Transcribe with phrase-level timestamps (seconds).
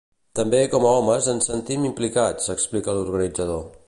[0.37, 3.63] També com a homes ens sentim implicats, explica l'organitzador.